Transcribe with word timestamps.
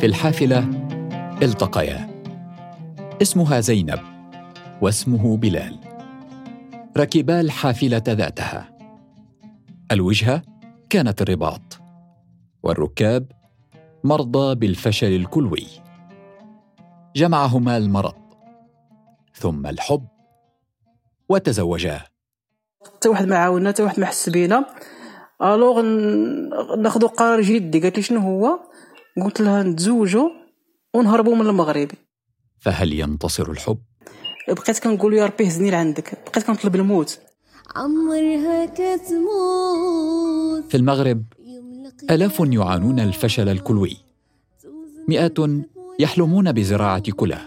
في 0.00 0.06
الحافلة 0.06 0.58
التقيا. 1.42 2.22
اسمها 3.22 3.60
زينب 3.60 4.00
واسمه 4.82 5.36
بلال. 5.36 5.78
ركبا 6.96 7.40
الحافلة 7.40 8.02
ذاتها. 8.08 8.68
الوجهة 9.92 10.42
كانت 10.90 11.22
الرباط. 11.22 11.80
والركاب 12.62 13.26
مرضى 14.04 14.54
بالفشل 14.54 15.16
الكلوي. 15.16 15.66
جمعهما 17.16 17.76
المرض. 17.76 18.14
ثم 19.34 19.66
الحب. 19.66 20.06
وتزوجا. 21.28 22.00
حتى 22.86 23.08
واحد 23.08 23.26
ما 23.26 23.36
عاونا 23.36 23.70
حتى 23.70 23.82
واحد 23.82 24.00
ما 24.00 24.06
حس 24.06 24.28
بينا. 24.28 24.66
الوغ 25.42 25.82
ناخذ 26.78 27.06
قرار 27.06 27.40
جدي 27.40 27.80
قالت 27.80 27.96
لي 27.96 28.02
شنو 28.02 28.20
هو؟ 28.20 28.58
قلت 29.24 29.40
لها 29.40 29.62
نتزوجوا 29.62 30.30
ونهربوا 30.94 31.36
من 31.36 31.46
المغرب. 31.46 31.88
فهل 32.58 32.92
ينتصر 32.92 33.50
الحب؟ 33.50 33.78
بقيت 34.48 34.78
كنقول 34.78 35.14
يا 35.14 35.26
ربي 35.26 35.48
هزني 35.48 35.70
لعندك. 35.70 36.18
بقيت 36.26 36.46
كنطلب 36.46 36.76
الموت. 36.76 37.20
عمرها 37.76 38.66
كتموت. 38.66 40.64
في 40.70 40.76
المغرب 40.76 41.24
آلاف 42.10 42.40
يعانون 42.40 43.00
الفشل 43.00 43.48
الكلوي. 43.48 43.96
مئات 45.08 45.38
يحلمون 45.98 46.52
بزراعة 46.52 47.10
كلى. 47.10 47.40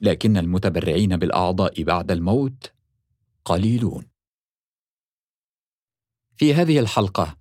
لكن 0.00 0.36
المتبرعين 0.36 1.16
بالأعضاء 1.16 1.82
بعد 1.82 2.10
الموت 2.10 2.72
قليلون. 3.44 4.06
في 6.36 6.54
هذه 6.54 6.78
الحلقة 6.78 7.36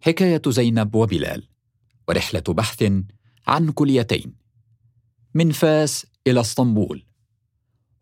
حكاية 0.00 0.42
زينب 0.48 0.94
وبلال. 0.94 1.48
ورحلة 2.08 2.42
بحث 2.48 2.92
عن 3.46 3.70
كليتين. 3.70 4.34
من 5.34 5.52
فاس 5.52 6.06
إلى 6.26 6.40
اسطنبول. 6.40 7.06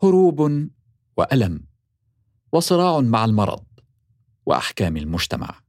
هروب 0.03 0.69
وألم. 1.17 1.67
وصراع 2.53 3.01
مع 3.01 3.25
المرض 3.25 3.65
وأحكام 4.47 4.97
المجتمع. 4.97 5.61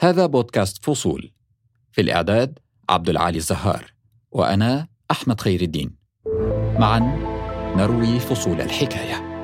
هذا 0.00 0.26
بودكاست 0.26 0.84
فصول. 0.84 1.32
في 1.92 2.00
الإعداد 2.00 2.58
عبد 2.88 3.08
العالي 3.08 3.38
الزهار 3.38 3.94
وأنا 4.30 4.88
أحمد 5.10 5.40
خير 5.40 5.62
الدين. 5.62 5.96
معا 6.78 6.98
نروي 7.76 8.20
فصول 8.20 8.60
الحكاية. 8.60 9.36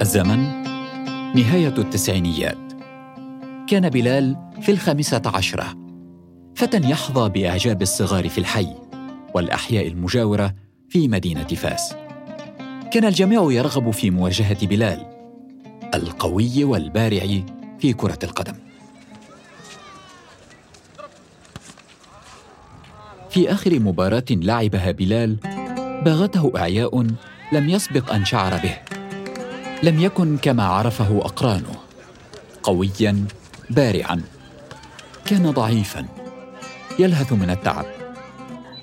الزمن 0.00 0.55
نهاية 1.36 1.74
التسعينيات. 1.78 2.72
كان 3.68 3.88
بلال 3.90 4.36
في 4.60 4.72
الخامسة 4.72 5.22
عشرة. 5.26 5.74
فتى 6.54 6.90
يحظى 6.90 7.28
بإعجاب 7.28 7.82
الصغار 7.82 8.28
في 8.28 8.38
الحي 8.38 8.74
والأحياء 9.34 9.86
المجاورة 9.86 10.54
في 10.88 11.08
مدينة 11.08 11.46
فاس. 11.46 11.94
كان 12.92 13.04
الجميع 13.04 13.52
يرغب 13.52 13.90
في 13.90 14.10
مواجهة 14.10 14.66
بلال 14.66 15.06
القوي 15.94 16.64
والبارع 16.64 17.40
في 17.78 17.92
كرة 17.92 18.18
القدم. 18.22 18.54
في 23.30 23.52
آخر 23.52 23.80
مباراة 23.80 24.24
لعبها 24.30 24.90
بلال 24.90 25.36
باغته 26.04 26.52
إعياء 26.56 27.06
لم 27.52 27.68
يسبق 27.68 28.12
أن 28.12 28.24
شعر 28.24 28.56
به. 28.56 28.85
لم 29.86 30.00
يكن 30.00 30.36
كما 30.36 30.62
عرفه 30.62 31.18
أقرانه 31.18 31.74
قويا 32.62 33.24
بارعا. 33.70 34.20
كان 35.24 35.50
ضعيفا. 35.50 36.06
يلهث 36.98 37.32
من 37.32 37.50
التعب. 37.50 37.84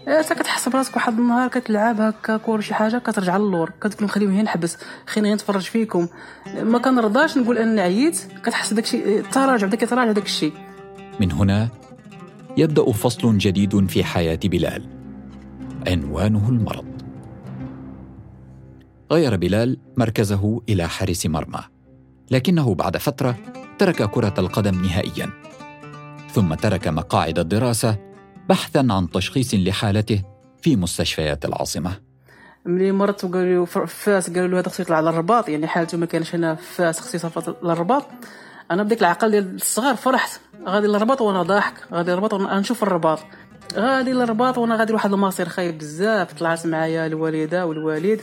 أنت 0.07 0.33
كتحس 0.33 0.69
براسك 0.69 0.95
واحد 0.95 1.19
النهار 1.19 1.49
كتلعب 1.49 2.01
هكاك 2.01 2.47
ولا 2.47 2.61
شي 2.61 2.73
حاجة 2.73 2.97
كترجع 2.97 3.37
للور. 3.37 3.71
كتقول 3.81 4.09
خليهم 4.09 4.31
هنا 4.31 4.41
نحبس 4.41 4.77
خليني 5.07 5.33
نتفرج 5.33 5.61
فيكم. 5.61 6.07
ما 6.61 6.79
كنرضاش 6.79 7.37
نقول 7.37 7.57
أني 7.57 7.81
عييت 7.81 8.19
كتحس 8.45 8.73
داكشي 8.73 9.21
تراجع 9.21 9.67
بدا 9.67 9.77
كيتراجع 9.77 10.11
داك 10.11 10.25
الشيء 10.25 10.53
من 11.19 11.31
هنا 11.31 11.69
يبدأ 12.57 12.91
فصل 12.91 13.37
جديد 13.37 13.89
في 13.89 14.03
حياة 14.03 14.39
بلال. 14.43 14.85
عنوانه 15.87 16.49
المرض. 16.49 16.92
غير 19.11 19.35
بلال 19.35 19.77
مركزه 19.97 20.61
إلى 20.69 20.89
حارس 20.89 21.25
مرمى 21.25 21.59
لكنه 22.31 22.75
بعد 22.75 22.97
فترة 22.97 23.35
ترك 23.79 24.09
كرة 24.09 24.33
القدم 24.37 24.81
نهائيا 24.81 25.29
ثم 26.31 26.53
ترك 26.53 26.87
مقاعد 26.87 27.39
الدراسة 27.39 27.97
بحثا 28.49 28.87
عن 28.89 29.09
تشخيص 29.09 29.53
لحالته 29.53 30.23
في 30.61 30.75
مستشفيات 30.75 31.45
العاصمة. 31.45 31.91
ملي 32.65 32.91
مرت 32.91 33.23
وقالوا 33.23 33.65
فاس 33.65 34.29
قالوا 34.29 34.47
له 34.47 34.59
هذا 34.59 34.69
خصو 34.69 34.83
يطلع 34.83 34.97
على 34.97 35.09
الرباط 35.09 35.49
يعني 35.49 35.67
حالته 35.67 35.97
ما 35.97 36.05
كانش 36.05 36.35
هنا 36.35 36.55
فاس 36.55 36.99
خصو 36.99 37.17
يصيفط 37.17 37.63
للرباط. 37.63 38.05
أنا 38.71 38.83
بديك 38.83 38.99
العقل 38.99 39.31
ديال 39.31 39.55
الصغار 39.55 39.95
فرحت 39.95 40.39
غادي 40.65 40.87
للرباط 40.87 41.21
وأنا 41.21 41.43
ضاحك 41.43 41.73
غادي 41.93 42.11
للرباط 42.11 42.33
وأنا 42.33 42.59
نشوف 42.59 42.83
الرباط. 42.83 43.19
غادي 43.75 44.13
للرباط 44.13 44.57
وأنا 44.57 44.75
غادي 44.75 44.91
لواحد 44.91 45.13
المصير 45.13 45.49
خايب 45.49 45.77
بزاف 45.77 46.33
طلعت 46.33 46.65
معايا 46.67 47.05
الوالدة 47.05 47.65
والوالد. 47.65 48.21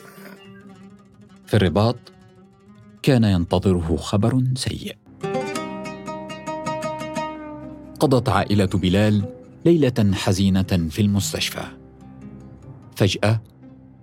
في 1.51 1.57
الرباط 1.57 1.97
كان 3.03 3.25
ينتظره 3.25 3.97
خبر 3.97 4.45
سيء. 4.55 4.97
قضت 8.01 8.29
عائلة 8.29 8.67
بلال 8.67 9.25
ليلة 9.65 10.13
حزينة 10.15 10.89
في 10.91 11.03
المستشفى. 11.03 11.63
فجأة 12.97 13.41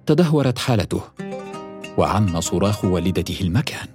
تدهورت 0.05 0.57
حالته 0.59 1.01
وعم 1.97 2.41
صراخ 2.41 2.85
والدته 2.85 3.41
المكان. 3.41 3.87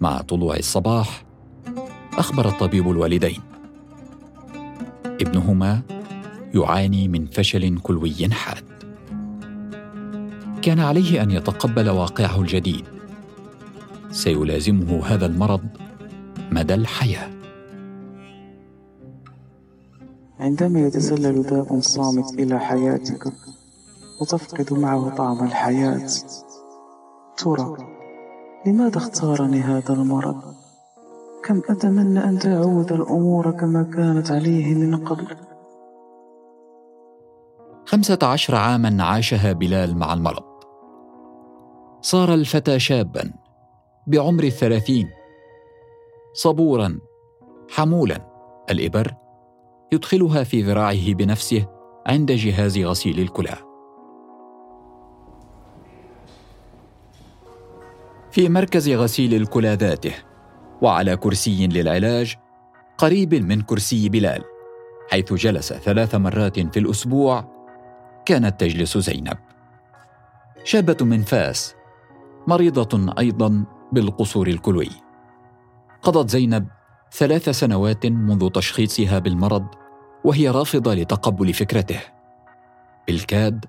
مع 0.00 0.20
طلوع 0.20 0.56
الصباح 0.56 1.24
أخبر 2.12 2.48
الطبيب 2.48 2.90
الوالدين. 2.90 3.40
ابنهما 5.04 5.82
يعاني 6.54 7.08
من 7.08 7.26
فشل 7.26 7.78
كلوي 7.78 8.30
حاد. 8.30 8.77
كان 10.62 10.80
عليه 10.80 11.22
أن 11.22 11.30
يتقبل 11.30 11.90
واقعه 11.90 12.40
الجديد. 12.40 12.84
سيلازمه 14.10 15.06
هذا 15.06 15.26
المرض 15.26 15.60
مدى 16.50 16.74
الحياة. 16.74 17.30
عندما 20.40 20.80
يتسلل 20.80 21.42
داء 21.42 21.80
صامت 21.80 22.34
إلى 22.34 22.60
حياتك 22.60 23.32
وتفقد 24.20 24.72
معه 24.72 25.14
طعم 25.16 25.44
الحياة 25.44 26.08
ترى 27.36 27.76
لماذا 28.66 28.96
اختارني 28.96 29.60
هذا 29.60 29.92
المرض؟ 29.94 30.42
كم 31.44 31.62
أتمنى 31.68 32.24
أن 32.24 32.38
تعود 32.38 32.92
الأمور 32.92 33.50
كما 33.50 33.82
كانت 33.82 34.30
عليه 34.30 34.74
من 34.74 34.96
قبل؟ 34.96 35.47
خمسة 37.88 38.18
عشر 38.22 38.54
عاما 38.54 39.04
عاشها 39.04 39.52
بلال 39.52 39.98
مع 39.98 40.12
المرض. 40.14 40.44
صار 42.00 42.34
الفتى 42.34 42.78
شابا 42.78 43.32
بعمر 44.06 44.44
الثلاثين. 44.44 45.10
صبورا 46.32 46.98
حمولا 47.70 48.26
الإبر 48.70 49.14
يدخلها 49.92 50.44
في 50.44 50.62
ذراعه 50.62 51.14
بنفسه 51.14 51.66
عند 52.06 52.32
جهاز 52.32 52.78
غسيل 52.78 53.20
الكلى. 53.20 53.56
في 58.30 58.48
مركز 58.48 58.88
غسيل 58.88 59.34
الكلى 59.34 59.74
ذاته 59.74 60.14
وعلى 60.82 61.16
كرسي 61.16 61.66
للعلاج 61.66 62.36
قريب 62.98 63.34
من 63.34 63.60
كرسي 63.60 64.08
بلال 64.08 64.44
حيث 65.10 65.32
جلس 65.32 65.72
ثلاث 65.72 66.14
مرات 66.14 66.60
في 66.60 66.78
الأسبوع 66.78 67.57
كانت 68.28 68.60
تجلس 68.60 68.98
زينب 68.98 69.38
شابة 70.64 70.96
من 71.00 71.22
فاس 71.22 71.74
مريضة 72.46 73.14
أيضا 73.18 73.64
بالقصور 73.92 74.46
الكلوي. 74.46 74.90
قضت 76.02 76.30
زينب 76.30 76.66
ثلاث 77.12 77.48
سنوات 77.48 78.06
منذ 78.06 78.50
تشخيصها 78.50 79.18
بالمرض 79.18 79.66
وهي 80.24 80.48
رافضة 80.48 80.94
لتقبل 80.94 81.52
فكرته. 81.52 82.00
بالكاد 83.06 83.64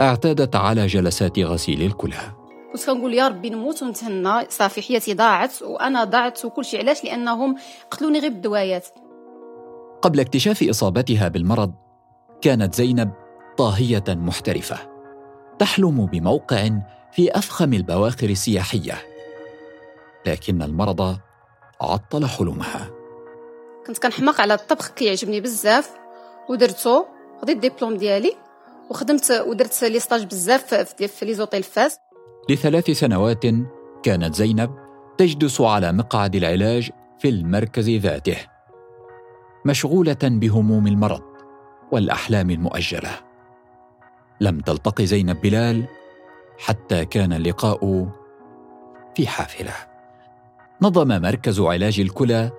اعتادت 0.00 0.56
على 0.56 0.86
جلسات 0.86 1.38
غسيل 1.38 1.82
الكلى. 1.82 2.20
كنت 2.72 2.86
كنقول 2.86 3.14
يا 3.14 3.28
ربي 3.28 3.50
نموت 3.50 3.82
ونتهنى 3.82 4.46
صافي 4.48 4.82
حياتي 4.82 5.14
ضاعت 5.14 5.62
وأنا 5.62 6.04
ضاعت 6.04 6.44
وكل 6.44 6.64
شيء 6.64 6.80
علاش 6.80 7.04
لأنهم 7.04 7.56
قتلوني 7.90 8.18
غير 8.18 8.30
بالدوايات 8.30 8.88
قبل 10.02 10.20
اكتشاف 10.20 10.62
إصابتها 10.62 11.28
بالمرض 11.28 11.74
كانت 12.40 12.74
زينب 12.74 13.19
طاهية 13.60 14.04
محترفة. 14.08 14.76
تحلم 15.58 16.06
بموقع 16.06 16.68
في 17.12 17.38
أفخم 17.38 17.72
البواخر 17.72 18.28
السياحية. 18.28 18.94
لكن 20.26 20.62
المرض 20.62 21.18
عطل 21.80 22.26
حلمها. 22.26 22.90
كنت 23.86 23.98
كنحماق 23.98 24.40
على 24.40 24.54
الطبخ 24.54 24.88
كيعجبني 24.88 25.40
بزاف 25.40 25.90
ودرتو 26.48 27.04
خديت 27.42 27.64
الدبلوم 27.64 27.96
ديالي 27.96 28.32
وخدمت 28.90 29.30
ودرت 29.46 29.84
les 29.84 30.00
stages 30.00 30.24
بزاف 30.24 30.74
في, 30.74 31.26
les 31.26 31.34
hôtels 31.34 31.62
فاس. 31.62 31.98
لثلاث 32.50 32.90
سنوات 32.90 33.44
كانت 34.02 34.34
زينب 34.34 34.70
تجلس 35.18 35.60
على 35.60 35.92
مقعد 35.92 36.34
العلاج 36.34 36.90
في 37.18 37.28
المركز 37.28 37.90
ذاته 37.90 38.36
مشغولة 39.66 40.18
بهموم 40.22 40.86
المرض 40.86 41.22
والأحلام 41.92 42.50
المؤجلة. 42.50 43.29
لم 44.40 44.60
تلتقي 44.60 45.06
زينب 45.06 45.40
بلال 45.40 45.84
حتى 46.58 47.04
كان 47.04 47.32
اللقاء 47.32 48.08
في 49.14 49.26
حافلة. 49.26 49.72
نظم 50.82 51.08
مركز 51.08 51.60
علاج 51.60 52.00
الكلى 52.00 52.50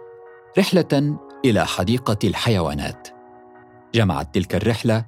رحلة 0.57 1.17
إلى 1.45 1.65
حديقة 1.65 2.17
الحيوانات. 2.23 3.07
جمعت 3.95 4.35
تلك 4.35 4.55
الرحلة 4.55 5.05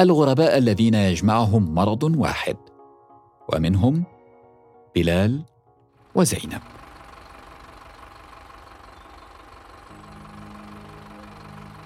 الغرباء 0.00 0.58
الذين 0.58 0.94
يجمعهم 0.94 1.74
مرض 1.74 2.02
واحد 2.02 2.56
ومنهم 3.52 4.04
بلال 4.94 5.42
وزينب. 6.14 6.62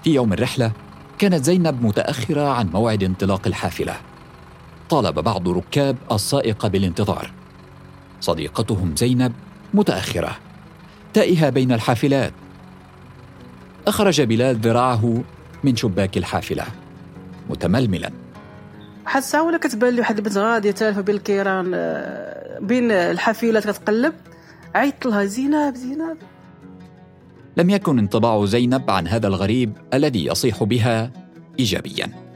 في 0.03 0.13
يوم 0.13 0.33
الرحلة 0.33 0.71
كانت 1.17 1.43
زينب 1.43 1.85
متأخرة 1.85 2.49
عن 2.49 2.69
موعد 2.69 3.03
انطلاق 3.03 3.47
الحافلة. 3.47 4.06
طالب 4.89 5.19
بعض 5.19 5.49
ركاب 5.49 5.97
السائق 6.11 6.67
بالانتظار. 6.67 7.31
صديقتهم 8.21 8.95
زينب 8.95 9.33
متأخرة 9.73 10.37
تائهة 11.13 11.49
بين 11.49 11.71
الحافلات. 11.71 12.33
أخرج 13.87 14.21
بلال 14.21 14.55
ذراعه 14.55 15.23
من 15.63 15.75
شباك 15.75 16.17
الحافلة 16.17 16.63
متململا. 17.49 18.11
الساعة 19.15 19.43
ولا 19.43 19.57
كتبان 19.57 19.93
لي 19.93 19.99
واحد 19.99 20.17
البنت 20.17 20.37
غاديه 20.37 20.71
تالفه 20.71 21.01
بين 21.01 21.15
الكيران 21.15 21.71
آه، 21.75 22.59
بين 22.59 22.91
الحافلات 22.91 23.67
كتقلب؟ 23.67 24.13
عيطت 24.75 25.05
لها 25.05 25.25
زينب 25.25 25.75
زينب. 25.75 26.17
لم 27.57 27.69
يكن 27.69 27.99
انطباع 27.99 28.45
زينب 28.45 28.91
عن 28.91 29.07
هذا 29.07 29.27
الغريب 29.27 29.73
الذي 29.93 30.25
يصيح 30.25 30.63
بها 30.63 31.11
ايجابيا. 31.59 32.26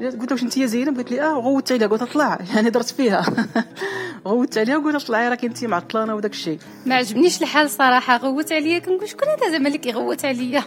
قلت 0.00 0.32
واش 0.32 0.42
انت 0.42 0.56
يا 0.56 0.66
زينب؟ 0.66 0.96
قالت 0.96 1.10
لي 1.10 1.22
آه 1.22 1.34
غوت 1.34 1.72
عليها 1.72 1.88
قلت 1.88 2.02
اطلع. 2.02 2.38
يعني 2.54 2.70
درت 2.70 2.90
فيها. 2.90 3.46
غوت 4.28 4.58
عليها 4.58 4.76
وقلت 4.76 5.06
طلعي 5.06 5.28
راك 5.28 5.44
انت 5.44 5.64
معطلانه 5.64 6.14
وداك 6.14 6.32
الشيء. 6.32 6.58
ما 6.86 6.94
عجبنيش 6.94 7.42
الحال 7.42 7.70
صراحة. 7.70 8.16
غوت 8.16 8.52
عليا 8.52 8.78
كنقول 8.78 9.08
شكون 9.08 9.28
هذا 9.28 9.50
زعما 9.50 9.66
اللي 9.66 9.78
كيغوت 9.78 10.24
عليا؟ 10.24 10.62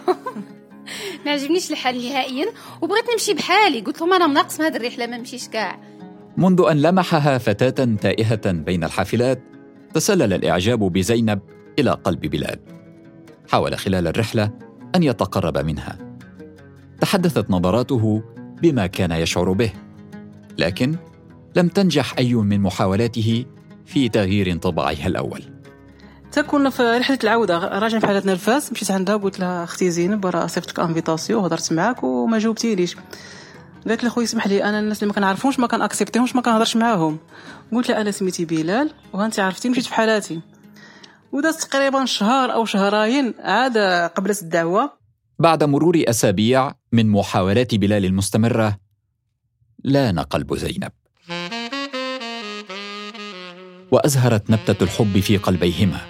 ما 1.26 1.30
عجبنيش 1.30 1.70
الحال 1.70 2.08
نهائيا. 2.08 2.46
وبغيت 2.82 3.04
نمشي 3.12 3.34
بحالي. 3.34 3.80
قلت 3.80 4.00
لهم 4.00 4.12
أنا 4.12 4.26
مناقص 4.26 4.60
من 4.60 4.66
هذه 4.66 4.76
الرحلة 4.76 5.06
ما 5.06 5.16
نمشيش 5.16 5.48
كاع. 5.48 5.80
منذ 6.36 6.64
أن 6.70 6.82
لمحها 6.82 7.38
فتاة 7.38 7.96
تائهة 8.00 8.52
بين 8.52 8.84
الحافلات 8.84 9.42
تسلل 9.94 10.32
الإعجاب 10.32 10.78
بزينب 10.78 11.40
إلى 11.78 11.90
قلب 11.90 12.20
بلال. 12.20 12.58
حاول 13.48 13.78
خلال 13.78 14.06
الرحلة 14.06 14.50
أن 14.94 15.02
يتقرب 15.02 15.58
منها. 15.58 15.98
تحدثت 17.00 17.50
نظراته 17.50 18.22
بما 18.64 18.86
كان 18.86 19.12
يشعر 19.12 19.52
به 19.52 19.72
لكن 20.58 20.96
لم 21.56 21.68
تنجح 21.68 22.14
أي 22.18 22.34
من 22.34 22.60
محاولاته 22.60 23.44
في 23.86 24.08
تغيير 24.08 24.52
انطباعها 24.52 25.06
الأول. 25.06 25.42
كنا 26.50 26.70
في 26.70 26.82
رحلة 26.82 27.18
العودة 27.24 27.58
راجعين 27.58 28.00
في 28.00 28.06
حالتنا 28.06 28.32
لفاس 28.32 28.72
مشيت 28.72 28.90
عندها 28.90 29.16
قلت 29.16 29.40
لها 29.40 29.64
أختي 29.64 29.90
زينب 29.90 30.26
راه 30.26 30.46
صيفط 30.46 30.70
لك 30.70 30.80
invitation 30.80 31.44
هضرت 31.44 31.72
معاك 31.72 32.04
وما 32.04 32.38
جاوبتينيش 32.38 32.96
قالت 33.88 34.04
لي 34.04 34.10
خويا 34.10 34.24
اسمح 34.24 34.46
لي 34.46 34.64
أنا 34.64 34.78
الناس 34.78 35.02
اللي 35.02 35.08
ما 35.08 35.14
كنعرفهمش 35.14 35.58
ما 35.60 35.66
كنأكسبتيهمش 35.66 36.36
ما 36.36 36.42
كنهضرش 36.42 36.76
معاهم. 36.76 37.18
قلت 37.72 37.88
لها 37.88 38.00
أنا 38.00 38.10
سميتي 38.10 38.44
بلال 38.44 38.90
وأنت 39.12 39.40
عرفتي 39.40 39.68
مشيت 39.68 39.84
في 39.84 39.94
حالاتي. 39.94 40.40
ودازت 41.32 41.62
تقريبا 41.62 42.04
شهر 42.04 42.52
أو 42.52 42.64
شهرين 42.64 43.34
عاد 43.38 43.78
قبلت 44.16 44.42
الدعوة. 44.42 45.03
بعد 45.38 45.64
مرور 45.64 46.02
أسابيع 46.08 46.72
من 46.92 47.10
محاولات 47.10 47.74
بلال 47.74 48.04
المستمرة 48.04 48.78
لأن 49.84 50.18
قلب 50.18 50.56
زينب. 50.56 50.92
وأزهرت 53.90 54.50
نبتة 54.50 54.84
الحب 54.84 55.20
في 55.20 55.36
قلبيهما. 55.36 56.00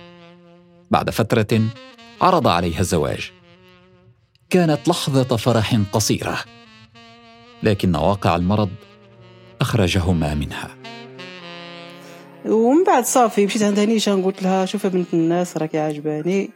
بعد 0.91 1.11
فترة 1.11 1.61
عرض 2.21 2.49
عليها 2.49 2.81
الزواج. 2.81 3.33
كانت 4.51 4.89
لحظة 4.89 5.37
فرح 5.37 5.81
قصيرة 5.93 6.39
لكن 7.63 7.97
واقع 7.97 8.37
المرض 8.37 8.71
أخرجهما 9.61 10.35
منها. 10.35 10.77
ومن 12.47 12.85
بعد 12.85 13.05
صافي 13.05 13.47
مشيت 13.47 13.63
عند 13.63 13.81
نيشان 13.81 14.23
قلت 14.23 14.43
لها 14.43 14.67
شوفي 14.67 14.89
بنت 14.89 15.15
الناس 15.15 15.57
راكي 15.57 15.79
عجباني 15.79 16.51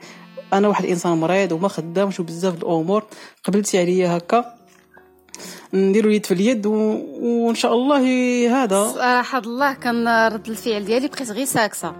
أنا 0.53 0.69
واحد 0.69 0.85
الانسان 0.85 1.12
مريض 1.12 1.53
وما 1.53 1.69
خدامش 1.69 2.21
بزاف 2.21 2.55
الأمور. 2.55 3.05
قبلتي 3.45 3.79
عليا 3.79 4.17
هكا. 4.17 4.55
نديرو 5.75 6.11
يد 6.11 6.27
في 6.27 6.35
اليد 6.35 6.67
و... 6.67 6.73
وإن 7.21 7.55
شاء 7.55 7.75
الله 7.75 8.03
هذا. 8.65 8.89
صراحة 8.89 9.39
الله 9.39 9.73
كان 9.73 10.27
رد 10.33 10.49
الفعل 10.49 10.85
ديالي 10.85 11.09
بقيت 11.09 11.31
غير 11.31 11.45
ساكتة. 11.45 11.93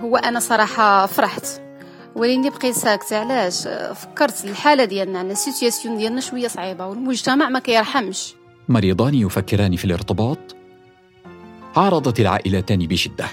هو 0.00 0.16
أنا 0.16 0.40
صراحة 0.40 1.06
فرحت. 1.06 1.46
ولكن 2.14 2.50
بقيت 2.50 2.74
ساكتة 2.74 3.18
علاش؟ 3.18 3.68
فكرت 3.94 4.44
الحالة 4.44 4.84
ديالنا 4.84 5.18
عندنا 5.18 5.32
السيتياسيون 5.32 5.96
ديالنا 5.98 6.20
شوية 6.20 6.48
صعيبة 6.48 6.86
والمجتمع 6.86 7.48
ما 7.48 7.58
كيرحمش. 7.58 8.34
مريضان 8.68 9.14
يفكران 9.14 9.76
في 9.76 9.84
الارتباط؟ 9.84 10.38
عارضت 11.76 12.20
العائلتان 12.20 12.78
بشدة. 12.78 13.26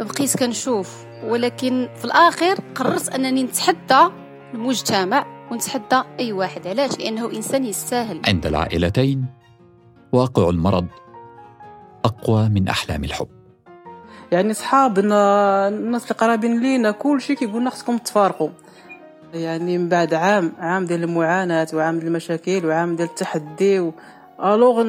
بقيت 0.00 0.36
كنشوف. 0.36 1.05
ولكن 1.24 1.88
في 1.96 2.04
الاخير 2.04 2.56
قررت 2.74 3.14
أنني 3.14 3.42
نتحدى 3.42 4.12
المجتمع 4.54 5.26
ونتحدى 5.50 6.02
أي 6.20 6.32
واحد. 6.32 6.66
علاش؟ 6.66 6.98
لأنه 6.98 7.30
إنسان 7.30 7.64
يستاهل. 7.64 8.20
عند 8.26 8.46
العائلتين 8.46 9.24
واقع 10.12 10.50
المرض 10.50 10.86
أقوى 12.04 12.48
من 12.48 12.68
أحلام 12.68 13.04
الحب. 13.04 13.28
يعني 14.32 14.54
صحابنا 14.54 15.68
الناس 15.68 16.02
اللي 16.02 16.14
قرابين 16.14 16.60
لينا 16.60 16.90
كل 16.90 17.20
شيء 17.20 17.36
كيقول 17.36 17.60
لنا 17.60 17.70
خصكم 17.70 17.98
تفارقوا. 17.98 18.48
يعني 19.34 19.78
من 19.78 19.88
بعد 19.88 20.14
عام 20.14 20.52
عام 20.58 20.84
ديال 20.84 21.04
المعاناة 21.04 21.66
وعام 21.74 21.98
ديال 21.98 22.08
المشاكل 22.08 22.66
وعام 22.66 22.96
ديال 22.96 23.08
التحدي 23.08 23.80
و... 23.80 23.92
ألوغ 24.44 24.82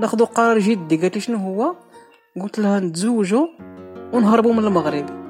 ناخذ 0.00 0.24
قرار 0.24 0.58
جدي. 0.58 0.96
قالت 0.96 1.14
لي 1.14 1.20
شنو 1.20 1.36
هو؟ 1.36 1.74
قلت 2.40 2.58
لها 2.58 2.80
نتزوجوا 2.80 3.46
ونهربوا 4.12 4.52
من 4.52 4.64
المغرب. 4.64 5.23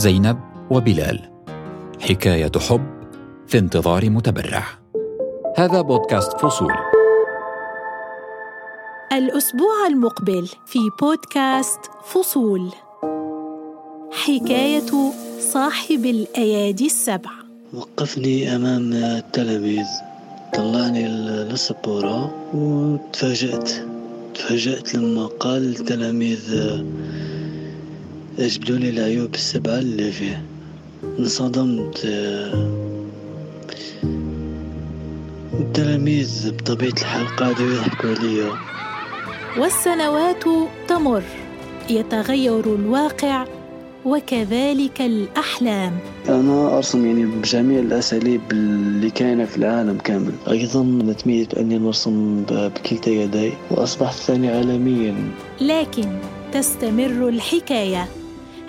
زينب 0.00 0.38
وبلال. 0.70 1.20
حكاية 2.00 2.52
حب 2.68 2.86
في 3.46 3.58
انتظار 3.58 4.10
متبرع. 4.10 4.64
هذا 5.56 5.80
بودكاست 5.80 6.32
فصول. 6.32 6.72
الأسبوع 9.12 9.86
المقبل 9.88 10.48
في 10.66 10.78
بودكاست 11.00 11.80
فصول. 12.04 12.72
حكاية 14.12 15.12
صاحب 15.40 16.06
الأيادي 16.06 16.86
السبع. 16.86 17.30
وقفني 17.74 18.56
أمام 18.56 18.92
التلاميذ. 18.92 19.86
طلعني 20.54 21.08
للسبورة 21.08 22.34
وتفاجأت. 22.54 23.70
تفاجأت 24.34 24.94
لما 24.94 25.26
قال 25.26 25.76
التلاميذ 25.80 26.54
اجبدوا 28.38 28.76
لي 28.76 28.90
العيوب 28.90 29.34
السبعة 29.34 29.78
اللي 29.78 30.12
فيه 30.12 30.42
انصدمت 31.18 32.08
التلاميذ 35.60 36.52
بطبيعة 36.52 36.92
الحال 36.92 37.26
قعدوا 37.36 37.66
يضحكوا 37.66 38.10
عليا. 38.10 38.50
والسنوات 39.58 40.44
تمر 40.88 41.22
يتغير 41.90 42.74
الواقع 42.74 43.46
وكذلك 44.04 45.00
الأحلام. 45.00 45.98
أنا 46.28 46.76
أرسم 46.76 47.06
يعني 47.06 47.26
بجميع 47.26 47.78
الأساليب 47.80 48.40
اللي 48.52 49.10
كاينة 49.10 49.44
في 49.44 49.56
العالم 49.56 49.98
كامل. 49.98 50.32
أيضا 50.50 51.12
تميت 51.12 51.54
أني 51.54 51.78
نرسم 51.78 52.44
بكلتا 52.50 53.10
يدي 53.10 53.52
وأصبحت 53.70 54.16
ثاني 54.16 54.48
عالميا. 54.48 55.14
لكن 55.60 56.08
تستمر 56.52 57.28
الحكاية. 57.28 58.08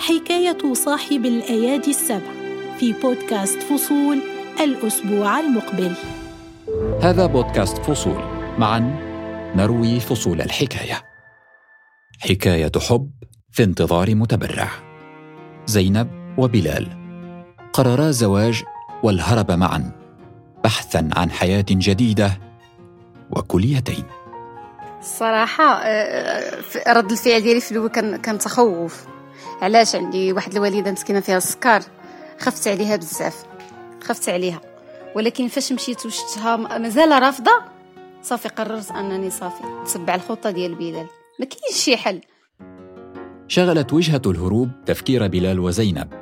حكاية 0.01 0.73
صاحب 0.73 1.25
الأيادي 1.25 1.89
السبع 1.89 2.31
في 2.79 2.93
بودكاست 2.93 3.61
فصول 3.61 4.21
الأسبوع 4.59 5.39
المقبل. 5.39 5.93
هذا 7.01 7.25
بودكاست 7.25 7.77
فصول. 7.77 8.23
معا 8.57 8.79
نروي 9.55 9.99
فصول 9.99 10.41
الحكاية. 10.41 11.01
حكاية 12.19 12.71
حب 12.89 13.11
في 13.51 13.63
انتظار 13.63 14.15
متبرع. 14.15 14.69
زينب 15.65 16.35
وبلال. 16.37 16.87
قررا 17.73 18.07
الزواج 18.07 18.63
والهرب 19.03 19.51
معا 19.51 19.91
بحثا 20.63 21.09
عن 21.15 21.31
حياة 21.31 21.65
جديدة 21.69 22.39
وكليتين. 23.31 24.05
الصراحة 24.99 25.81
آه، 25.83 26.53
رد 26.87 27.11
الفعل 27.11 27.41
ديالي 27.41 27.61
في 27.61 27.71
الأول 27.71 27.89
كان 27.89 28.15
كان 28.15 28.37
تخوف. 28.37 29.11
علاش 29.61 29.95
عندي 29.95 30.33
واحد 30.33 30.55
الوالدة 30.55 30.91
مسكينة 30.91 31.19
فيها 31.19 31.37
السكر؟ 31.37 31.81
خفت 32.39 32.67
عليها 32.67 32.95
بزاف. 32.95 33.45
خفت 34.03 34.29
عليها. 34.29 34.61
ولكن 35.15 35.47
فاش 35.47 35.71
مشيت 35.71 36.05
وشتها 36.05 36.55
مازال 36.55 37.21
رافضة؟ 37.21 37.51
صافي 38.23 38.49
قررت 38.49 38.91
أنني 38.91 39.29
صافي. 39.29 39.63
نتبع 39.83 40.15
الخطة 40.15 40.51
ديال 40.51 40.75
بلال. 40.75 41.07
ما 41.39 41.45
كاينش 41.45 41.83
شي 41.83 41.97
حل. 41.97 42.21
شغلت 43.47 43.93
وجهة 43.93 44.21
الهروب 44.25 44.69
تفكير 44.85 45.27
بلال 45.27 45.59
وزينب. 45.59 46.13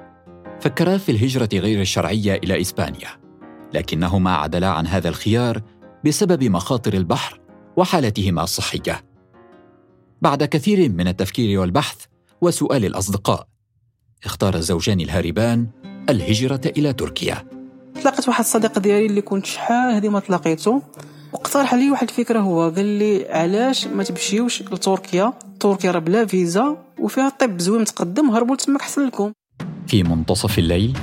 فكرا 0.61 0.97
في 0.97 1.11
الهجرة 1.11 1.49
غير 1.53 1.81
الشرعية 1.81 2.35
إلى 2.35 2.61
إسبانيا. 2.61 3.09
لكنهما 3.73 4.35
عدلا 4.35 4.69
عن 4.69 4.87
هذا 4.87 5.09
الخيار 5.09 5.61
بسبب 6.05 6.43
مخاطر 6.43 6.93
البحر 6.93 7.39
وحالتهما 7.77 8.43
الصحية. 8.43 9.03
بعد 10.21 10.43
كثير 10.43 10.89
من 10.89 11.07
التفكير 11.07 11.59
والبحث 11.59 12.05
وسؤال 12.41 12.85
الأصدقاء. 12.85 13.47
اختار 14.25 14.55
الزوجان 14.55 14.99
الهاربان 14.99 15.67
الهجرة 16.09 16.61
إلى 16.65 16.93
تركيا. 16.93 17.45
تلاقيت 18.01 18.27
واحد 18.27 18.39
الصديق 18.39 18.79
ديالي 18.79 19.05
اللي 19.05 19.21
كنت 19.21 19.45
شحال 19.45 19.95
هذه 19.95 20.09
ما 20.09 20.19
تلاقيته. 20.19 20.81
واقترح 21.33 21.73
علي 21.73 21.91
واحد 21.91 22.09
الفكرة 22.09 22.39
هو 22.39 22.69
قال 22.69 22.85
لي 22.85 23.25
علاش 23.29 23.87
ما 23.87 24.03
تمشيوش 24.03 24.61
لتركيا؟ 24.61 25.33
تركيا 25.59 25.91
راه 25.91 25.99
بلا 25.99 26.25
فيزا 26.25 26.77
وفيها 26.99 27.29
طب 27.29 27.59
زوين 27.59 27.81
متقدم 27.81 28.29
هربوا 28.29 28.55
تماك 28.55 28.81
أحسن 28.81 29.07
لكم. 29.07 29.31
في 29.87 30.03
منتصف 30.03 30.59
الليل 30.59 30.97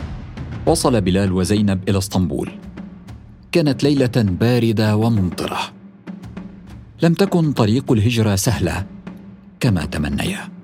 وصل 0.67 1.01
بلال 1.01 1.33
وزينب 1.33 1.89
إلى 1.89 1.99
اسطنبول. 1.99 2.51
كانت 3.53 3.83
ليلة 3.83 4.13
باردة 4.17 4.97
وممطرة. 4.97 5.59
لم 7.03 7.15
تكن 7.15 7.53
طريق 7.53 7.93
الهجرة 7.93 8.37
سهلة 8.37 8.87
كما 9.61 9.85
تمنيا. 9.85 10.56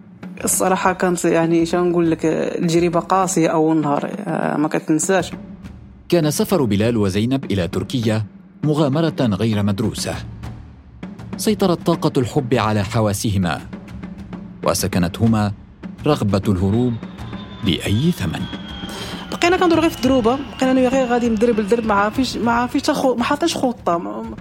الصراحة 0.45 0.93
كانت 0.93 1.25
يعني 1.25 1.67
شنو 1.67 1.85
نقول 1.85 2.11
لك 2.11 2.27
التجربه 2.27 3.01
قاسية 3.01 3.49
اول 3.49 3.77
نهار 3.81 4.11
آه، 4.27 4.57
ما 4.57 4.69
كتنساش. 4.69 5.31
كان 6.09 6.31
سفر 6.31 6.65
بلال 6.65 6.97
وزينب 6.97 7.45
إلى 7.45 7.69
تركيا 7.69 8.25
مغامرة 8.65 9.15
غير 9.21 9.63
مدروسة. 9.63 10.15
سيطرت 11.37 11.87
طاقة 11.87 12.13
الحب 12.21 12.55
على 12.55 12.85
حواسهما. 12.85 13.61
وسكنتهما 14.65 15.53
رغبة 16.07 16.43
الهروب 16.49 16.93
بأي 17.65 18.13
ثمن. 18.13 18.43
بقينا 19.33 19.57
كندور 19.57 19.81
غير 19.81 19.91
في 19.91 19.97
الدروبه 19.97 20.39
بقينا 20.59 20.73
أنا 20.73 20.89
غير 20.89 21.07
غادي 21.07 21.29
ندرب 21.29 21.59
الدرب 21.59 21.87
ما 21.87 21.95
عارفيش 21.95 22.37
ما 22.37 22.53
عارفيش 22.53 22.91
ما 22.91 23.25
حاطينش 23.25 23.57
خطة. 23.57 23.99
ما- 23.99 24.35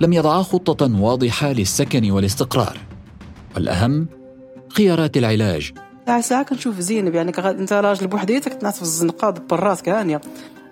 لم 0.00 0.12
يضعا 0.12 0.42
خطة 0.42 1.00
واضحة 1.02 1.52
للسكن 1.52 2.10
والاستقرار. 2.10 2.78
والأهم 3.54 4.06
خيارات 4.76 5.16
العلاج. 5.16 5.72
ساعة 6.06 6.20
ساعة 6.20 6.42
كنشوف 6.42 6.78
زينب 6.80 7.14
يعني 7.14 7.32
كغاد 7.32 7.58
انت 7.58 7.72
راجل 7.72 8.06
بوحديتك 8.06 8.54
تنعس 8.54 8.76
في 8.76 8.82
الزنقه 8.82 9.30
دبر 9.30 9.60
راسك 9.60 9.88
هانيه 9.88 10.20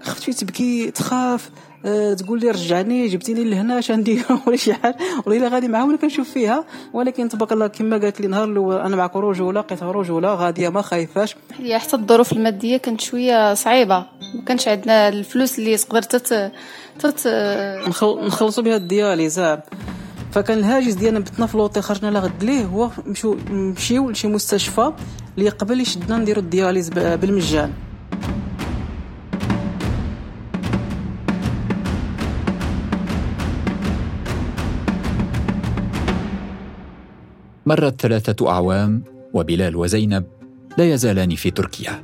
خفتي 0.03 0.33
تبكي 0.33 0.91
تخاف 0.91 1.51
آه 1.85 2.15
تقول 2.15 2.41
لي 2.41 2.51
رجعني 2.51 3.09
جبتيني 3.09 3.45
لهنا 3.45 3.79
اش 3.79 3.91
ندير 3.91 4.25
ولا 4.47 4.57
شي 4.57 4.75
حاجة. 4.75 4.97
ولا 5.27 5.37
إلا 5.37 5.49
غادي 5.49 5.69
معاهم 5.69 5.87
اللي 5.87 5.99
كنشوف 5.99 6.31
فيها. 6.31 6.65
ولكن 6.93 7.29
تبارك 7.29 7.53
الله 7.53 7.67
كما 7.67 7.99
قالت 7.99 8.21
لي 8.21 8.27
نهار 8.27 8.45
الأول 8.45 8.77
أنا 8.77 8.97
معك 8.97 9.17
رجوله 9.17 9.61
لقيتها 9.61 9.93
رجوله 9.93 10.35
غادية 10.35 10.69
ما 10.69 10.83
خايفاش. 10.83 11.37
هي 11.59 11.79
حتى 11.79 11.97
الظروف 11.97 12.33
المادية 12.33 12.77
كانت 12.77 13.01
شوية 13.01 13.55
صعيبة. 13.55 13.99
ما 14.35 14.43
كانش 14.47 14.69
عندنا 14.69 15.09
الفلوس 15.09 15.59
اللي 15.59 15.77
تقدر 15.77 16.03
تت 16.03 16.53
تت 16.99 17.27
نخل... 17.89 18.27
نخلصوا 18.27 18.65
بها 18.65 18.77
ال 18.77 18.84
dialyse. 18.84 19.39
فكان 20.31 20.59
الهاجس 20.59 20.95
ديالنا 20.95 21.21
بتنا 21.21 21.47
في 21.47 21.57
لوطي 21.57 21.83
خرجنا 21.83 22.11
لغد 22.11 22.45
ليه 22.45 22.65
هو 22.65 22.91
مشو 23.07 23.37
نمشيو 23.51 24.11
لشي 24.11 24.29
مستشفى 24.29 24.93
اللي 25.39 25.49
قبل 25.49 25.81
يشدنا 25.81 26.19
نديرو 26.19 26.41
ال 26.41 26.47
dialyse 26.47 26.89
بالمجان. 26.91 27.73
مرت 37.67 38.01
ثلاثة 38.01 38.51
أعوام 38.51 39.03
وبلال 39.35 39.77
وزينب 39.77 40.25
لا 40.79 40.85
يزالان 40.85 41.35
في 41.35 41.51
تركيا. 41.51 42.03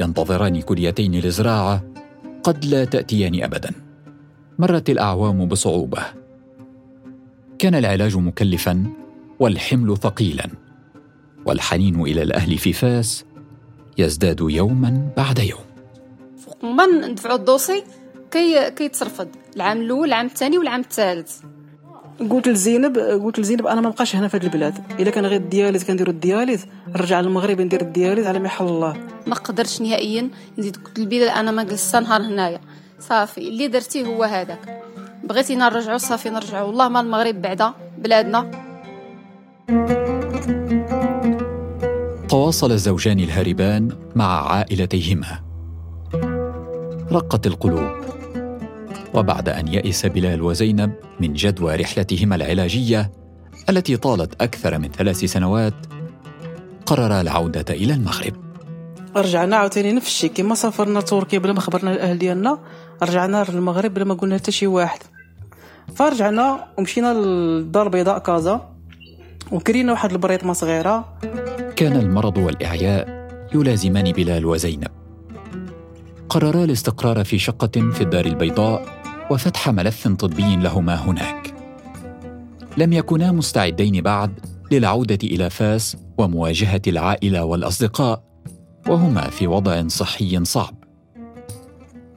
ينتظران 0.00 0.60
كليتين 0.60 1.20
لزراعة 1.20 1.82
قد 2.42 2.64
لا 2.64 2.84
تأتيان 2.84 3.42
أبدا. 3.42 3.70
مرت 4.58 4.90
الأعوام 4.90 5.46
بصعوبة. 5.48 6.21
كان 7.62 7.74
العلاج 7.74 8.16
مكلفا 8.16 8.84
والحمل 9.40 9.96
ثقيلا 9.96 10.48
والحنين 11.44 12.00
إلى 12.00 12.22
الأهل 12.22 12.58
في 12.58 12.72
فاس 12.72 13.24
يزداد 13.98 14.40
يوما 14.40 15.08
بعد 15.16 15.38
يوم. 15.38 15.60
فوق 16.38 16.64
ما 16.64 16.86
ندفعوا 16.86 17.36
الدوسي 17.36 17.84
كي 18.30 18.70
كيترفض 18.70 19.28
العام 19.56 19.80
الأول 19.80 20.08
العام 20.08 20.26
الثاني 20.26 20.58
والعام 20.58 20.80
الثالث. 20.80 21.40
قلت 22.30 22.48
لزينب 22.48 22.98
قلت 22.98 23.38
لزينب 23.38 23.66
أنا 23.66 23.80
ما 23.80 23.90
بقاش 23.90 24.16
هنا 24.16 24.28
في 24.28 24.36
هذه 24.36 24.44
البلاد. 24.44 25.00
إلا 25.00 25.10
كان 25.10 25.26
غير 25.26 25.40
ال 25.40 25.45
dialyse 25.45 25.84
كنديرو 25.84 26.12
ال 26.12 26.19
dialyse 26.19 26.66
نرجع 26.88 27.20
للمغرب 27.20 27.60
ندير 27.60 27.80
ال 27.80 27.86
dialyse 27.86 28.26
على 28.26 28.38
ما 28.38 28.46
يحل 28.46 28.66
الله. 28.66 28.96
ما 29.26 29.34
قدرتش 29.34 29.82
نهائيا 29.82 30.30
نزيد 30.58 30.76
قلت 30.76 30.98
للبلال 30.98 31.28
أنا 31.28 31.50
ما 31.50 31.62
جلست 31.62 31.96
نهار 31.96 32.22
هنايا. 32.22 32.60
صافي 32.98 33.48
اللي 33.48 33.68
درتيه 33.68 34.06
هو 34.06 34.24
هذاك. 34.24 34.81
بغيتي 35.24 35.54
نرجعو 35.54 35.98
صافي 35.98 36.30
نرجعو. 36.30 36.66
والله 36.66 36.88
ما 36.88 37.00
المغرب 37.00 37.42
بعدا 37.42 37.72
بلادنا. 37.98 38.50
تواصل 42.28 42.72
الزوجان 42.72 43.20
الهاربان 43.20 43.88
مع 44.16 44.52
عائلتيهما. 44.52 45.40
رقت 47.12 47.46
القلوب. 47.46 47.90
وبعد 49.14 49.48
أن 49.48 49.68
يئس 49.68 50.06
بلال 50.06 50.42
وزينب 50.42 50.92
من 51.20 51.32
جدوى 51.32 51.76
رحلتهما 51.76 52.36
العلاجية 52.36 53.12
التي 53.68 53.96
طالت 53.96 54.42
أكثر 54.42 54.78
من 54.78 54.90
ثلاث 54.90 55.24
سنوات 55.24 55.74
قررا 56.86 57.20
العودة 57.20 57.74
إلى 57.74 57.94
المغرب. 57.94 58.32
رجعنا 59.16 59.56
عاوتاني 59.56 59.92
نفس 59.92 60.06
الشيء. 60.06 60.30
كيما 60.30 60.54
سافرنا 60.54 61.00
تركيا 61.00 61.38
بلا 61.38 61.52
ما 61.52 61.60
خبرنا 61.60 61.92
الأهل 61.92 62.18
ديالنا 62.18 62.58
رجعنا 63.02 63.46
للمغرب 63.48 63.94
بلا 63.94 64.04
ما 64.04 64.14
قلنا 64.14 64.36
حتى 64.36 64.52
شي 64.52 64.66
واحد. 64.66 65.00
فرجعنا 65.96 66.64
ومشينا 66.78 67.14
للدار 67.14 67.86
البيضاء 67.86 68.18
كازا 68.18 68.68
وكرينا 69.52 69.92
واحد 69.92 70.12
البريطمه 70.12 70.52
صغيرة. 70.52 71.18
كان 71.76 71.96
المرض 71.96 72.38
والإعياء 72.38 73.28
يلازمان 73.54 74.12
بلال 74.12 74.46
وزينب. 74.46 74.90
قررا 76.28 76.64
الاستقرار 76.64 77.24
في 77.24 77.38
شقة 77.38 77.90
في 77.90 78.00
الدار 78.00 78.26
البيضاء 78.26 78.86
وفتح 79.30 79.68
ملف 79.68 80.08
طبي 80.08 80.56
لهما 80.56 80.94
هناك. 80.94 81.54
لم 82.76 82.92
يكونا 82.92 83.32
مستعدين 83.32 84.00
بعد 84.02 84.40
للعودة 84.70 85.18
إلى 85.22 85.50
فاس 85.50 85.96
ومواجهة 86.18 86.82
العائلة 86.86 87.44
والأصدقاء 87.44 88.24
وهما 88.88 89.30
في 89.30 89.46
وضع 89.46 89.88
صحي 89.88 90.44
صعب. 90.44 90.74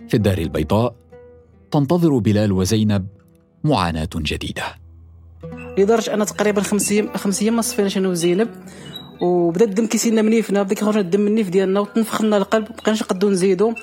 في 0.07 0.13
الدار 0.13 0.37
البيضاء 0.37 0.95
تنتظر 1.71 2.17
بلال 2.17 2.51
وزينب 2.51 3.07
معاناة 3.65 4.09
جديدة. 4.15 4.63
لدرجه 5.77 6.13
أنا 6.13 6.25
تقريبا 6.25 6.61
خمس 6.61 6.91
أيام 6.91 7.13
خمس 7.13 7.41
أيام 7.41 7.55
ما 7.55 7.61
صفيناش 7.61 7.97
أنا 7.97 8.07
وزينب 8.07 8.49
وبدا 9.21 9.65
الدم 9.65 9.85
كيسيلنا 9.85 10.21
منيفنا 10.21 10.63
بدا 10.63 10.75
كيخرج 10.75 10.97
الدم 10.97 11.19
من 11.19 11.27
النيف 11.27 11.49
ديالنا 11.49 11.79
وتنفخ 11.79 12.21
لنا 12.21 12.37
القلب 12.37 12.71
مبقيناش 12.71 13.01
نقدو 13.01 13.29
نزيدو. 13.29 13.73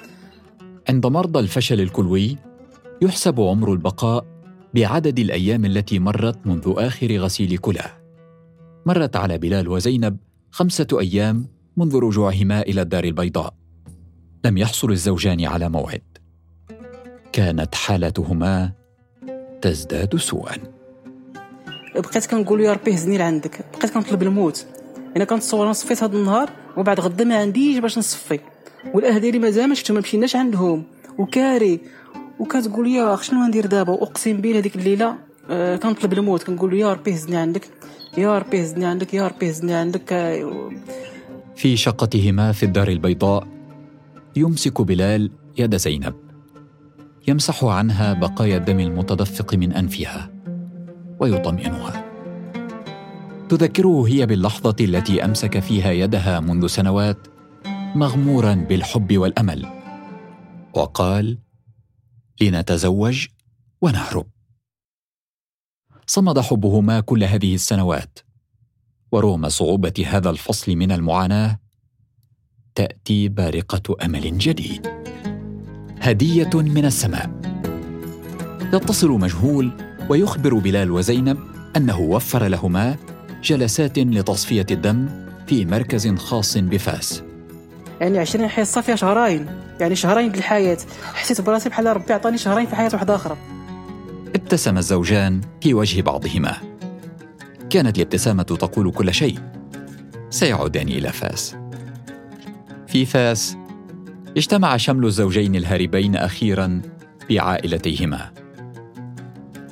عند 0.89 1.07
مرضى 1.07 1.39
الفشل 1.39 1.81
الكلوي 1.81 2.37
يحسب 3.03 3.41
عمر 3.41 3.73
البقاء 3.73 4.27
بعدد 4.75 5.19
الأيام 5.19 5.65
التي 5.65 5.99
مرت 5.99 6.47
منذ 6.47 6.75
آخر 6.77 7.17
غسيل 7.17 7.59
كلى 7.59 7.85
مرت 8.87 9.17
على 9.17 9.39
بلال 9.39 9.69
وزينب 9.69 10.17
خمسة 10.51 10.87
أيام 11.01 11.47
منذ 11.77 11.97
رجوعهما 11.97 12.61
إلى 12.61 12.83
الدار 12.83 13.05
البيضاء. 13.05 13.55
لم 14.45 14.59
يحصل 14.59 14.91
الزوجان 14.91 15.45
على 15.45 15.69
موعد. 15.69 16.03
كانت 17.33 17.75
حالتهما 17.75 18.73
تزداد 19.63 20.17
سوءا. 20.17 20.57
بقيت 21.95 22.27
كنقول 22.27 22.61
يا 22.61 22.73
ربي 22.73 22.95
هزني 22.95 23.19
لعندك. 23.19 23.65
بقيت 23.79 23.91
كنطلب 23.91 24.23
الموت. 24.23 24.67
أنا 25.17 25.25
كنتصور 25.25 25.65
أنا 25.65 25.73
صفيت 25.73 26.03
هذا 26.03 26.17
النهار 26.17 26.51
وبعد 26.77 27.01
غدا 27.01 27.25
ما 27.25 27.37
عنديش 27.37 27.79
باش 27.79 27.99
نصفي. 27.99 28.41
والاهل 28.95 29.21
ديالي 29.21 29.39
مازال 29.39 29.69
ما 29.69 29.75
شفتهم 29.75 29.95
ما 29.95 30.01
مشيناش 30.01 30.37
عندهم. 30.37 30.85
وكاري. 31.19 31.81
وكتقول 32.39 32.87
يا 32.87 33.15
اخ 33.15 33.23
شنو 33.23 33.47
ندير 33.47 33.67
دابا؟ 33.67 33.93
واقسم 33.93 34.37
بالله 34.37 34.59
هذيك 34.59 34.77
الليلة 34.77 35.17
آه 35.51 35.77
كنطلب 35.77 36.13
الموت. 36.13 36.43
كنقول 36.43 36.75
يا 36.75 36.93
ربي 36.93 37.15
هزني 37.15 37.37
عندك. 37.37 37.69
يا 38.19 38.39
ربي 38.39 38.63
هزني 38.63 38.85
عندك 38.85 39.15
يا 39.15 39.29
ربي 39.29 39.51
هزني 39.51 39.75
عندك. 39.75 40.09
في 41.57 41.77
شقتهما 41.77 42.53
في 42.53 42.63
الدار 42.63 42.89
البيضاء 42.89 43.47
يمسك 44.37 44.81
بلال 44.81 45.31
يد 45.59 45.77
زينب. 45.77 46.32
يمسح 47.29 47.65
عنها 47.65 48.13
بقايا 48.13 48.57
الدم 48.57 48.81
المتدفق 48.81 49.55
من 49.55 49.73
أنفها 49.73 50.31
ويطمئنها. 51.21 52.05
تذكره 53.49 54.09
هي 54.09 54.27
باللحظة 54.27 54.77
التي 54.81 55.25
أمسك 55.25 55.59
فيها 55.59 55.91
يدها 55.91 56.41
منذ 56.41 56.67
سنوات 56.67 57.19
مغمورا 57.95 58.55
بالحب 58.55 59.19
والأمل. 59.19 59.67
وقال 60.75 61.39
لنتزوج 62.41 63.27
ونهرب. 63.83 64.27
صمد 66.07 66.41
حبهما 66.41 67.01
كل 67.01 67.25
هذه 67.25 67.55
السنوات 67.55 68.19
ورغم 69.13 69.49
صعوبة 69.49 70.05
هذا 70.07 70.31
الفصل 70.31 70.77
من 70.77 70.93
المعاناة 70.93 71.59
تأتي 72.75 73.29
بارقة 73.29 73.97
أمل 74.05 74.39
جديد. 74.39 74.89
هدية 76.03 76.51
من 76.55 76.85
السماء. 76.85 77.31
يتصل 78.73 79.11
مجهول 79.11 79.71
ويخبر 80.09 80.55
بلال 80.55 80.91
وزينب 80.91 81.39
أنه 81.77 82.01
وفر 82.01 82.47
لهما 82.49 82.97
جلسات 83.43 83.99
لتصفية 83.99 84.67
الدم 84.71 85.09
في 85.47 85.65
مركز 85.65 86.09
خاص 86.15 86.59
بفاس. 86.59 87.23
يعني 88.01 88.19
20 88.19 88.49
حصه 88.49 88.81
فيها 88.81 88.97
شهرين. 88.97 89.47
يعني 89.81 89.97
شهرين 89.97 90.29
بالحياة. 90.29 90.79
حسيت 91.15 91.41
براسي 91.41 91.69
بحال 91.69 91.87
ربي 91.87 92.13
عطاني 92.13 92.39
شهرين 92.39 92.67
في 92.67 92.77
حياة 92.77 92.91
واحدة 92.93 93.15
آخرى. 93.15 93.37
ابتسم 94.35 94.79
الزوجان 94.79 95.41
في 95.61 95.75
وجه 95.75 96.03
بعضهما. 96.03 96.57
كانت 97.71 97.97
الابتسامة 97.97 98.43
تقول 98.43 98.93
كل 98.93 99.15
شيء. 99.15 99.39
سيعودان 100.31 100.89
إلى 100.89 101.13
فاس. 101.13 101.57
في 102.87 103.07
فاس 103.07 103.57
اجتمع 104.37 104.77
شمل 104.77 105.07
الزوجين 105.07 105.57
الهاربين 105.57 106.17
أخيرا 106.17 106.83
بعائلتيهما. 107.31 108.31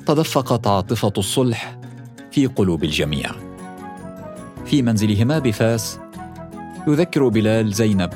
تدفقت 0.05 0.67
عاطفة 0.67 1.13
الصلح 1.17 1.79
في 2.31 2.45
قلوب 2.45 2.83
الجميع. 2.83 3.31
في 4.65 4.81
منزلهما 4.81 5.39
بفاس 5.39 5.99
يذكر 6.87 7.27
بلال 7.27 7.73
زينب 7.73 8.09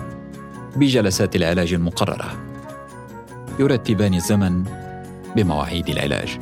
بجلسات 0.75 1.35
العلاج 1.35 1.73
المقررة 1.73 2.45
يرتبان 3.59 4.13
الزمن 4.13 4.63
بمواعيد 5.35 5.89
العلاج. 5.89 6.39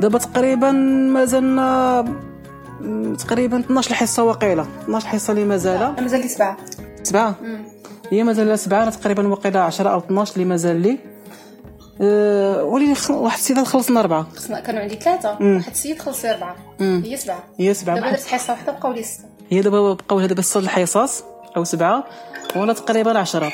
دابا 0.00 0.18
تقريبا 0.18 0.70
مازلنا 1.12 2.04
تقريبا 3.18 3.60
12 3.60 3.94
حصه 3.94 4.22
وقيله 4.24 4.66
12 4.82 5.06
حصه 5.08 5.32
اللي 5.32 5.44
مازال 5.44 6.02
مازال 6.02 6.20
لي 6.20 6.28
سبعة. 6.28 6.56
سبعة؟ 7.02 7.36
هي 8.10 8.22
مازال 8.22 8.58
سبعة 8.58 8.82
أنا 8.82 8.90
تقريبا 8.90 9.28
وقيله 9.28 9.60
10 9.60 9.90
أو 9.90 9.98
12 9.98 10.34
اللي 10.34 10.44
مازال 10.44 10.76
لي. 10.76 10.98
أه 12.00 12.64
ولينا 12.64 12.94
واحد 13.10 13.38
السيدة 13.38 13.64
خلصنا 13.64 14.00
اربعه 14.00 14.26
كانوا 14.66 14.80
عندي 14.80 14.94
ثلاثة. 14.94 15.30
واحد 15.40 15.70
السيد 15.70 15.98
خلص 15.98 16.24
اربعه 16.24 16.56
هي 16.80 17.16
سبعة. 17.16 17.44
هي 17.58 17.74
سبعة. 17.74 17.96
دابا 17.96 18.10
درت 18.10 18.26
حصة 18.26 18.52
واحدة 18.52 18.72
بقاو 18.72 18.92
لي 18.92 19.02
ستة. 19.02 19.24
هي 19.50 19.60
دابا 19.60 19.92
بقاو 19.92 20.20
دابا 20.20 20.42
ست 20.42 20.56
الحصص 20.56 21.24
أو 21.56 21.64
سبعة 21.64 22.04
وأنا 22.56 22.72
تقريبا 22.72 23.18
10 23.18 23.52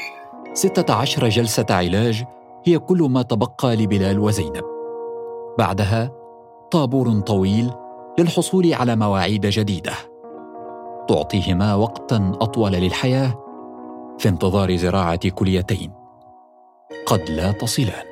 16 0.54 1.28
جلسة 1.28 1.66
علاج 1.70 2.24
هي 2.66 2.78
كل 2.78 2.98
ما 2.98 3.22
تبقى 3.22 3.76
لبلال 3.76 4.18
وزينب. 4.18 4.64
بعدها 5.58 6.12
طابور 6.70 7.20
طويل 7.20 7.70
للحصول 8.18 8.74
على 8.74 8.96
مواعيد 8.96 9.46
جديدة. 9.46 9.92
تعطيهما 11.08 11.74
وقتا 11.74 12.32
أطول 12.40 12.72
للحياة 12.72 13.41
في 14.18 14.28
انتظار 14.28 14.76
زراعة 14.76 15.28
كليتين 15.28 15.92
قد 17.06 17.30
لا 17.30 17.52
تصلان. 17.52 18.06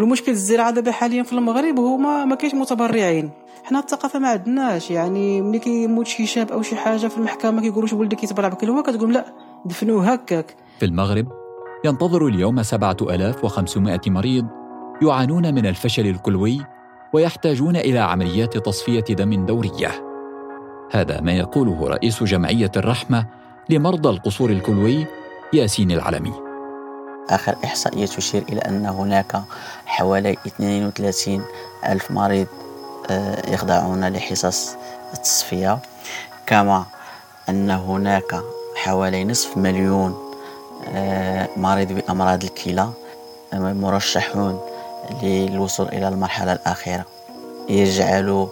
المشكل 0.00 0.32
الزراعة 0.32 0.70
دابا 0.70 0.90
حاليا 0.92 1.22
في 1.22 1.32
المغرب 1.32 1.78
هو 1.78 1.96
ما 1.96 2.24
ما 2.24 2.34
كاينش 2.34 2.54
متبرعين 2.54 3.30
حنا 3.64 3.78
الثقافة 3.78 4.18
ما 4.18 4.28
عندناش 4.28 4.90
يعني 4.90 5.42
ملي 5.42 5.58
كيموت 5.58 6.06
شي 6.06 6.26
شاب 6.26 6.52
أو 6.52 6.62
شي 6.62 6.76
حاجة 6.76 7.06
في 7.06 7.18
المحكمة 7.18 7.62
كيقولوا 7.62 7.88
شي 7.88 7.94
ولدك 7.94 8.24
يتبرع 8.24 8.48
بكلوه 8.48 8.82
كتقول 8.82 9.14
لا 9.14 9.24
دفنوه 9.64 10.12
هكاك 10.12 10.56
في 10.78 10.84
المغرب 10.84 11.26
ينتظر 11.84 12.26
اليوم 12.26 12.62
7500 12.62 14.00
مريض 14.06 14.46
يعانون 15.02 15.54
من 15.54 15.66
الفشل 15.66 16.06
الكلوي 16.06 16.60
ويحتاجون 17.12 17.76
إلى 17.76 17.98
عمليات 17.98 18.58
تصفية 18.58 19.00
دم 19.00 19.46
دورية. 19.46 19.90
هذا 20.90 21.20
ما 21.20 21.32
يقوله 21.32 21.88
رئيس 21.88 22.22
جمعية 22.22 22.70
الرحمة 22.76 23.26
لمرضى 23.68 24.08
القصور 24.08 24.50
الكلوي 24.50 25.06
ياسين 25.54 25.90
العلمي. 25.90 26.32
آخر 27.30 27.56
إحصائية 27.64 28.06
تشير 28.06 28.44
إلى 28.48 28.60
أن 28.60 28.86
هناك 28.86 29.42
حوالي 29.86 30.36
32 30.46 31.44
ألف 31.88 32.10
مريض 32.10 32.46
آه، 33.10 33.50
يخضعون 33.50 34.08
لحصص 34.08 34.76
التصفية 35.14 35.78
كما 36.46 36.84
أن 37.48 37.70
هناك 37.70 38.40
حوالي 38.76 39.24
نصف 39.24 39.56
مليون 39.56 40.34
آه، 40.88 41.48
مريض 41.56 41.92
بأمراض 41.92 42.44
الكلى 42.44 42.90
آه، 43.52 43.58
مرشحون 43.72 44.60
للوصول 45.22 45.88
إلى 45.88 46.08
المرحلة 46.08 46.52
الأخيرة 46.52 47.04
يجعل 47.68 48.48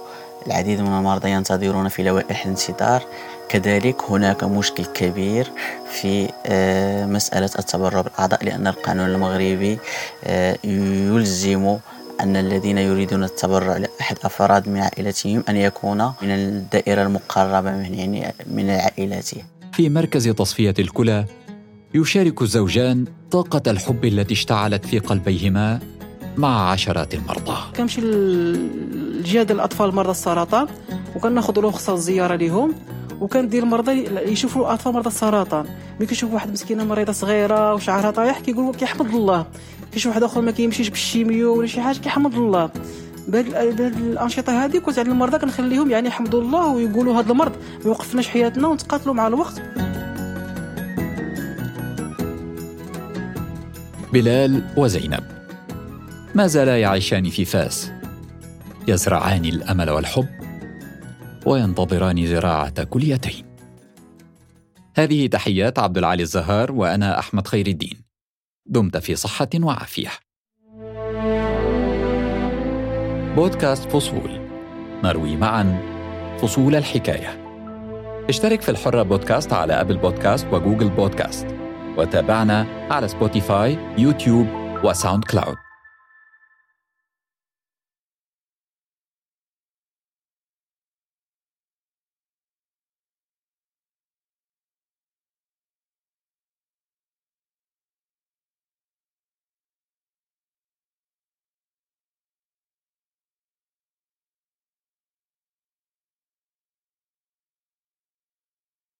العديد 0.46 0.80
من 0.80 0.98
المرضى 0.98 1.30
ينتظرون 1.30 1.88
في 1.88 2.02
لوائح 2.02 2.44
الانتظار. 2.44 3.02
كذلك 3.48 4.02
هناك 4.08 4.44
مشكل 4.44 4.84
كبير 4.84 5.50
في 5.90 6.28
آه، 6.46 7.06
مسألة 7.06 7.50
التبرع 7.58 8.00
بالأعضاء 8.00 8.44
لأن 8.44 8.66
القانون 8.66 9.06
المغربي 9.06 9.78
يلزم 10.64 11.76
أن 12.20 12.36
الذين 12.36 12.78
يريدون 12.78 13.24
التبرع 13.24 13.76
لأحد 13.76 14.16
أفراد 14.24 14.68
من 14.68 14.76
عائلتهم 14.80 15.44
أن 15.48 15.56
يكون 15.56 15.98
من 16.22 16.30
الدائرة 16.30 17.02
المقربة 17.02 17.70
من 17.70 17.94
يعني 17.94 18.34
من 18.46 18.70
عائلته. 18.70 19.42
في 19.72 19.88
مركز 19.88 20.28
تصفية 20.28 20.74
الكلى 20.78 21.24
يشارك 21.94 22.42
الزوجان 22.42 23.04
طاقة 23.30 23.70
الحب 23.70 24.04
التي 24.04 24.34
اشتعلت 24.34 24.86
في 24.86 24.98
قلبيهما 24.98 25.80
مع 26.36 26.70
عشرات 26.70 27.14
المرضى. 27.14 27.56
كنمشي 27.76 28.00
لجهاد 29.20 29.50
الأطفال 29.50 29.94
مرضى 29.94 30.10
السرطان 30.10 30.66
وكناخذ 31.16 31.60
رخصه 31.60 31.94
الزياره 31.94 32.36
لهم 32.36 32.74
وكندير 33.20 33.62
المرضى 33.62 33.92
يشوفوا 34.32 34.74
أطفال 34.74 34.92
مرضى 34.92 35.08
السرطان 35.08 35.64
ملي 35.96 36.06
كيشوف 36.06 36.32
واحد 36.32 36.52
مسكينة 36.52 36.84
مريضة 36.84 37.12
صغيرة 37.12 37.74
وشعرها 37.74 38.10
طايح 38.10 38.40
كيقول 38.40 38.74
كيحمد 38.74 39.14
الله. 39.14 39.46
كيشوف 39.92 40.10
واحد 40.10 40.22
آخر 40.22 40.40
ما 40.40 40.50
كيمشيش 40.50 40.88
بالشيميو 40.88 41.58
ولا 41.58 41.66
شي 41.66 41.80
حاجة 41.80 41.98
كيحمد 41.98 42.34
الله. 42.34 42.70
بهاد 43.28 43.80
الأنشطة 43.80 44.64
هذه 44.64 44.78
كنت 44.78 44.98
عند 44.98 45.08
المرضى 45.08 45.38
كنخليهم 45.38 45.90
يعني 45.90 46.08
يحمدوا 46.08 46.40
الله 46.40 46.66
ويقولوا 46.66 47.20
هذا 47.20 47.32
المرض 47.32 47.52
ما 47.52 47.86
يوقفناش 47.86 48.28
حياتنا 48.28 48.68
ونتقاتلوا 48.68 49.14
مع 49.14 49.26
الوقت. 49.26 49.62
بلال 54.12 54.62
وزينب. 54.76 55.24
ما 56.34 56.46
زالا 56.46 56.80
يعيشان 56.80 57.30
في 57.30 57.44
فاس. 57.44 57.90
يزرعان 58.90 59.44
الأمل 59.44 59.90
والحب 59.90 60.28
وينتظران 61.46 62.26
زراعة 62.26 62.84
كليتين 62.84 63.44
هذه 64.96 65.26
تحيات 65.26 65.78
عبد 65.78 65.98
العالي 65.98 66.22
الزهار 66.22 66.72
وأنا 66.72 67.18
أحمد 67.18 67.46
خير 67.46 67.66
الدين. 67.66 68.02
دمت 68.66 68.96
في 68.96 69.16
صحة 69.16 69.48
وعافية. 69.54 70.10
بودكاست 73.36 73.90
فصول. 73.90 74.40
نروي 75.04 75.36
معا 75.36 75.82
فصول 76.42 76.76
الحكاية. 76.76 77.40
اشترك 78.28 78.62
في 78.62 78.70
الحرة 78.70 79.02
بودكاست 79.02 79.52
على 79.52 79.80
أبل 79.80 79.96
بودكاست 79.96 80.46
وجوجل 80.52 80.90
بودكاست. 80.90 81.46
وتابعنا 81.96 82.66
على 82.90 83.08
سبوتيفاي 83.08 83.78
يوتيوب 83.98 84.46
وساوند 84.84 85.24
كلاود. 85.24 85.56